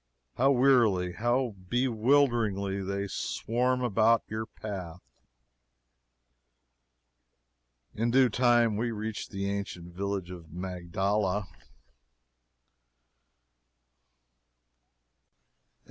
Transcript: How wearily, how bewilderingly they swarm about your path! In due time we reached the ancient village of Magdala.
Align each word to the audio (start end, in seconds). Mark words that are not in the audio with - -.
How 0.37 0.49
wearily, 0.49 1.11
how 1.11 1.53
bewilderingly 1.69 2.81
they 2.81 3.05
swarm 3.05 3.83
about 3.83 4.23
your 4.27 4.47
path! 4.47 5.03
In 7.93 8.09
due 8.09 8.27
time 8.27 8.77
we 8.77 8.89
reached 8.89 9.29
the 9.29 9.47
ancient 9.51 9.93
village 9.93 10.31
of 10.31 10.51
Magdala. 10.51 11.47